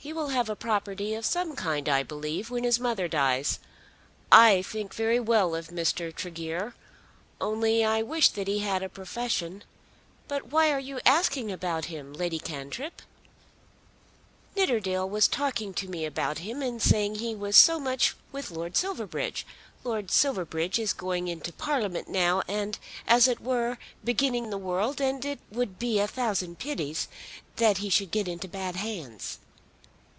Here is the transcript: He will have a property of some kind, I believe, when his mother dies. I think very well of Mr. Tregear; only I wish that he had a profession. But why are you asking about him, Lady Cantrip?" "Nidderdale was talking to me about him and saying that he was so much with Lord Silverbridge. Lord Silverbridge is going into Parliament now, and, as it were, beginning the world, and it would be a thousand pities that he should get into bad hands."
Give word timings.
He 0.00 0.12
will 0.12 0.28
have 0.28 0.48
a 0.48 0.54
property 0.54 1.12
of 1.16 1.26
some 1.26 1.56
kind, 1.56 1.88
I 1.88 2.04
believe, 2.04 2.50
when 2.50 2.62
his 2.62 2.78
mother 2.78 3.08
dies. 3.08 3.58
I 4.30 4.62
think 4.62 4.94
very 4.94 5.18
well 5.18 5.56
of 5.56 5.70
Mr. 5.70 6.14
Tregear; 6.14 6.76
only 7.40 7.84
I 7.84 8.02
wish 8.02 8.28
that 8.30 8.46
he 8.46 8.60
had 8.60 8.80
a 8.80 8.88
profession. 8.88 9.64
But 10.28 10.52
why 10.52 10.70
are 10.70 10.78
you 10.78 11.00
asking 11.04 11.50
about 11.50 11.86
him, 11.86 12.12
Lady 12.12 12.38
Cantrip?" 12.38 13.02
"Nidderdale 14.54 15.06
was 15.10 15.26
talking 15.26 15.74
to 15.74 15.88
me 15.88 16.04
about 16.04 16.38
him 16.38 16.62
and 16.62 16.80
saying 16.80 17.14
that 17.14 17.20
he 17.20 17.34
was 17.34 17.56
so 17.56 17.80
much 17.80 18.14
with 18.30 18.52
Lord 18.52 18.76
Silverbridge. 18.76 19.44
Lord 19.82 20.12
Silverbridge 20.12 20.78
is 20.78 20.92
going 20.92 21.26
into 21.26 21.52
Parliament 21.52 22.06
now, 22.06 22.42
and, 22.46 22.78
as 23.08 23.26
it 23.26 23.40
were, 23.40 23.78
beginning 24.04 24.50
the 24.50 24.58
world, 24.58 25.00
and 25.00 25.24
it 25.24 25.40
would 25.50 25.76
be 25.76 25.98
a 25.98 26.06
thousand 26.06 26.60
pities 26.60 27.08
that 27.56 27.78
he 27.78 27.90
should 27.90 28.12
get 28.12 28.28
into 28.28 28.46
bad 28.46 28.76
hands." 28.76 29.40